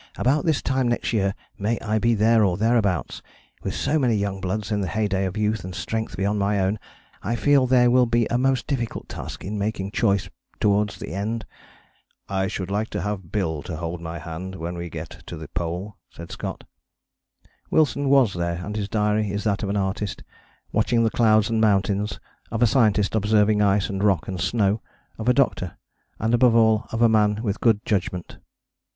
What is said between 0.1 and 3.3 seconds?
"About this time next year may I be there or thereabouts!